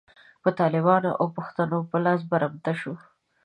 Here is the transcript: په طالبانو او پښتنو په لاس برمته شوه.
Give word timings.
په 0.43 0.49
طالبانو 0.59 1.09
او 1.19 1.25
پښتنو 1.37 1.77
په 1.89 1.97
لاس 2.05 2.21
برمته 2.31 2.71
شوه. 2.81 2.99